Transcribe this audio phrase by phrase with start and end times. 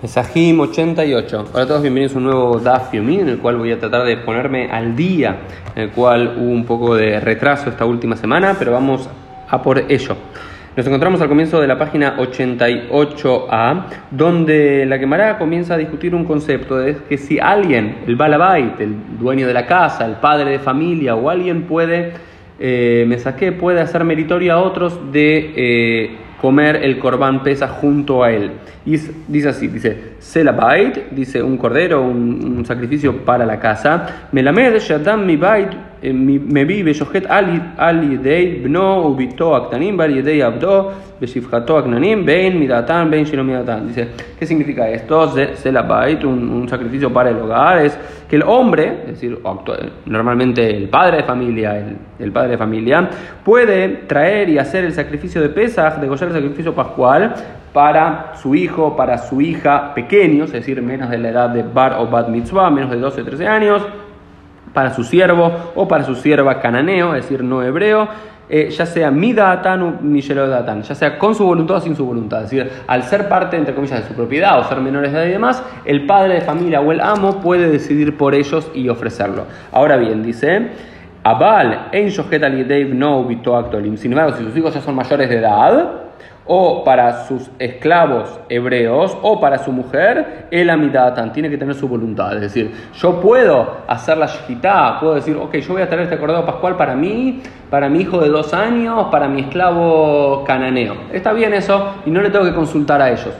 [0.00, 1.46] Pesajim 88.
[1.52, 4.06] Hola a todos, bienvenidos a un nuevo Daf Yomi, en el cual voy a tratar
[4.06, 5.38] de ponerme al día,
[5.74, 9.10] en el cual hubo un poco de retraso esta última semana, pero vamos
[9.48, 10.16] a por ello.
[10.76, 16.24] Nos encontramos al comienzo de la página 88a, donde la Gemara comienza a discutir un
[16.24, 20.58] concepto, de que si alguien, el balabait, el dueño de la casa, el padre de
[20.60, 22.12] familia o alguien puede,
[22.60, 25.52] eh, me saqué, puede hacer meritorio a otros de...
[25.56, 28.52] Eh, comer el corbán pesa junto a él.
[28.86, 28.96] Y
[29.28, 34.28] dice así, dice, Selabait, dice un cordero, un, un sacrificio para la casa.
[34.32, 35.70] Melamed shadam mi bait,
[36.02, 43.10] eh, vive shohet al yedei bno ubito aktanim, bal yedei abdo, beshifjato aknanim, bein midatan,
[43.10, 43.88] bein shilo midatan.
[43.88, 45.28] Dice, ¿qué significa esto?
[45.54, 47.98] Selabait, un, un sacrificio para el hogar, es
[48.28, 49.38] que el hombre, es decir,
[50.06, 53.08] normalmente el padre de familia, el, el padre de familia,
[53.44, 57.34] puede traer y hacer el sacrificio de Pesach, degollar el sacrificio pascual,
[57.72, 61.96] para su hijo, para su hija pequeños, es decir, menos de la edad de bar
[61.98, 63.82] o bat mitzvah, menos de 12 o 13 años,
[64.72, 68.08] para su siervo o para su sierva cananeo, es decir, no hebreo,
[68.50, 71.94] eh, ya sea mi datan o mi datan, ya sea con su voluntad o sin
[71.94, 72.44] su voluntad.
[72.44, 75.26] Es decir, al ser parte, entre comillas, de su propiedad o ser menores de edad
[75.26, 79.44] y demás, el padre de familia o el amo puede decidir por ellos y ofrecerlo.
[79.70, 80.70] Ahora bien, dice,
[81.24, 86.07] Abal, en Sin embargo, si sus hijos ya son mayores de edad,
[86.46, 91.86] o para sus esclavos hebreos o para su mujer, el amidatan, tiene que tener su
[91.86, 92.34] voluntad.
[92.34, 96.18] Es decir, yo puedo hacer la shkita, puedo decir, ok, yo voy a traer este
[96.18, 100.94] cordero pascual para mí, para mi hijo de dos años, para mi esclavo cananeo.
[101.12, 103.34] Está bien eso y no le tengo que consultar a ellos,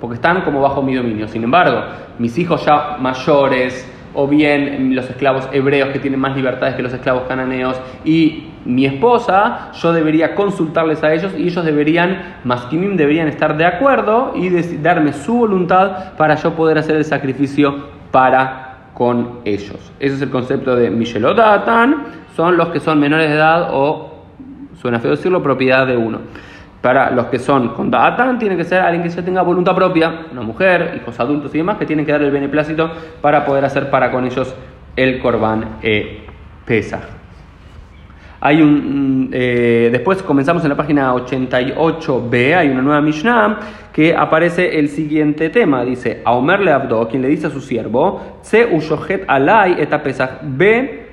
[0.00, 1.28] porque están como bajo mi dominio.
[1.28, 1.80] Sin embargo,
[2.18, 6.92] mis hijos ya mayores, o bien los esclavos hebreos que tienen más libertades que los
[6.92, 13.28] esclavos cananeos y mi esposa, yo debería consultarles a ellos y ellos deberían, masquimim, deberían
[13.28, 19.40] estar de acuerdo y darme su voluntad para yo poder hacer el sacrificio para con
[19.44, 19.92] ellos.
[19.98, 22.04] Ese es el concepto de Michelodatan,
[22.36, 24.24] son los que son menores de edad o,
[24.80, 26.18] suena feo decirlo, propiedad de uno.
[26.82, 30.26] Para los que son con Datan, tiene que ser alguien que ya tenga voluntad propia,
[30.32, 32.90] una mujer, hijos adultos y demás, que tienen que dar el beneplácito
[33.20, 34.54] para poder hacer para con ellos
[34.96, 36.26] el Corban eh,
[36.64, 37.19] Pesach.
[38.42, 43.58] Hay un, eh, después comenzamos en la página 88b, hay una nueva Mishnah
[43.92, 45.84] que aparece el siguiente tema.
[45.84, 50.02] Dice, a Omer le abdo, quien le dice a su siervo, se ushohet alay eta
[50.02, 51.08] pesach, ve,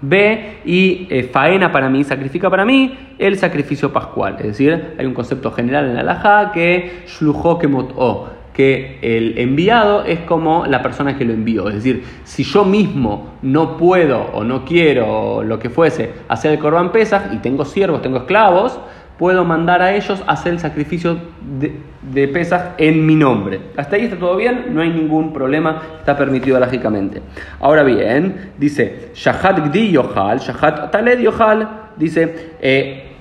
[0.00, 4.34] ve y eh, faena para mí, sacrifica para mí el sacrificio pascual.
[4.40, 10.04] Es decir, hay un concepto general en la halajá que shlujo kemot'o que el enviado
[10.04, 11.68] es como la persona que lo envió.
[11.68, 16.52] Es decir, si yo mismo no puedo o no quiero o lo que fuese hacer
[16.52, 18.78] el Corban Pesach y tengo siervos, tengo esclavos,
[19.18, 21.16] puedo mandar a ellos a hacer el sacrificio
[21.58, 23.60] de, de Pesach en mi nombre.
[23.76, 27.22] Hasta ahí está todo bien, no hay ningún problema, está permitido lógicamente.
[27.60, 33.11] Ahora bien, dice, Shahat Gdi Yohal, Shahat Taled Yohal, dice, eh,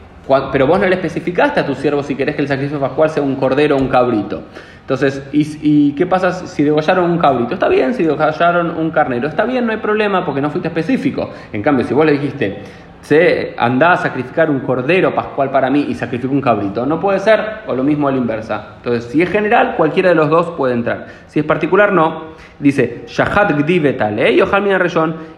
[0.51, 3.23] pero vos no le especificaste a tu siervo si querés que el sacrificio pascual sea
[3.23, 4.43] un cordero o un cabrito.
[4.81, 7.53] Entonces, ¿y, qué pasa si degollaron un cabrito?
[7.53, 11.29] Está bien, si degollaron un carnero, está bien, no hay problema porque no fuiste específico.
[11.53, 12.61] En cambio, si vos le dijiste,
[13.01, 17.19] se anda a sacrificar un cordero pascual para mí y sacrifico un cabrito, no puede
[17.19, 18.75] ser, o lo mismo a la inversa.
[18.77, 21.07] Entonces, si es general, cualquiera de los dos puede entrar.
[21.27, 22.31] Si es particular, no.
[22.59, 24.37] Dice, Shahat Gdivetale,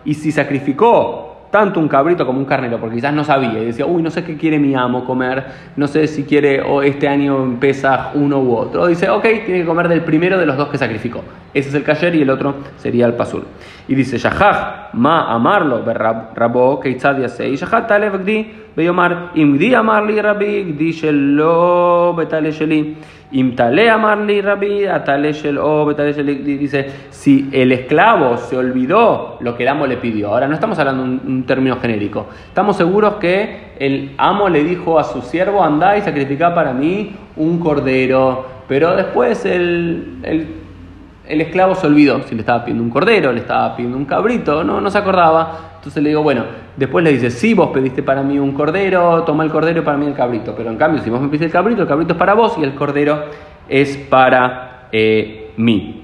[0.04, 3.86] y si sacrificó tanto un cabrito como un carnero, porque quizás no sabía y decía,
[3.86, 7.44] uy, no sé qué quiere mi amo comer, no sé si quiere o este año
[7.44, 8.88] empieza uno u otro.
[8.88, 11.24] dice, ok, tiene que comer del primero de los dos que sacrificó.
[11.54, 13.44] Ese es el kasher y el otro sería el pasul.
[13.88, 17.20] Y dice, Shahaj, ma amarlo, rabo, keitzad
[18.76, 22.96] y Shahaj, talev gdi, beyomar, imdi amarli rabi, gdi shelo, betale sheli.
[23.34, 26.58] Imtale amarli rabi, atale shelo, betale sheli.
[26.58, 30.30] Dice, si el esclavo se olvidó lo que el amo le pidió.
[30.30, 32.28] Ahora no estamos hablando un, término genérico.
[32.48, 37.16] Estamos seguros que el amo le dijo a su siervo, anda y sacrifica para mí
[37.36, 38.46] un cordero.
[38.68, 40.63] Pero después el
[41.28, 44.64] el esclavo se olvidó si le estaba pidiendo un cordero, le estaba pidiendo un cabrito,
[44.64, 45.74] no, no se acordaba.
[45.76, 46.44] Entonces le digo, bueno,
[46.76, 49.98] después le dice, si vos pediste para mí un cordero, toma el cordero y para
[49.98, 50.54] mí el cabrito.
[50.56, 52.64] Pero en cambio, si vos me pediste el cabrito, el cabrito es para vos y
[52.64, 53.26] el cordero
[53.70, 56.04] es para eh, mí.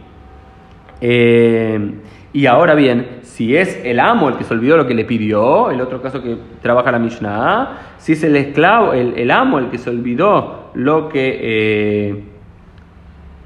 [1.01, 1.93] Eh,
[2.31, 5.71] y ahora bien, si es el amo el que se olvidó lo que le pidió,
[5.71, 9.77] el otro caso que trabaja la Mishnah, si es el esclavo, el, amo el que
[9.77, 12.23] se olvidó lo que, eh,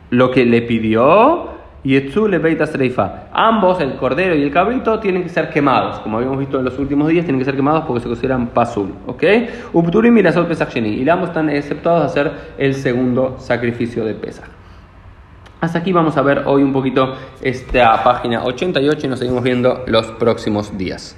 [0.10, 1.53] lo que le pidió,
[1.84, 3.26] y Beita Sreifa.
[3.34, 6.00] Ambos, el cordero y el cabrito, tienen que ser quemados.
[6.00, 8.94] Como habíamos visto en los últimos días, tienen que ser quemados porque se consideran pasul.
[9.06, 9.24] ¿Ok?
[9.74, 14.46] Upturim y la Y ambos están exceptuados a hacer el segundo sacrificio de Pesach.
[15.60, 19.84] Hasta aquí vamos a ver hoy un poquito esta página 88 y nos seguimos viendo
[19.88, 21.18] los próximos días.